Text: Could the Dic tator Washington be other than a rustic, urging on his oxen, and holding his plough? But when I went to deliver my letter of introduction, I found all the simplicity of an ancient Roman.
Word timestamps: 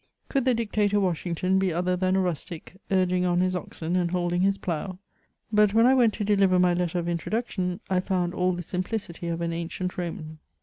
Could 0.29 0.45
the 0.45 0.55
Dic 0.55 0.71
tator 0.71 0.99
Washington 0.99 1.59
be 1.59 1.71
other 1.71 1.95
than 1.95 2.15
a 2.15 2.19
rustic, 2.21 2.75
urging 2.89 3.23
on 3.23 3.39
his 3.39 3.55
oxen, 3.55 3.95
and 3.95 4.09
holding 4.09 4.41
his 4.41 4.57
plough? 4.57 4.97
But 5.53 5.75
when 5.75 5.85
I 5.85 5.93
went 5.93 6.15
to 6.15 6.23
deliver 6.23 6.57
my 6.57 6.73
letter 6.73 6.97
of 6.97 7.07
introduction, 7.07 7.81
I 7.87 7.99
found 7.99 8.33
all 8.33 8.53
the 8.53 8.63
simplicity 8.63 9.27
of 9.27 9.41
an 9.41 9.53
ancient 9.53 9.99
Roman. 9.99 10.39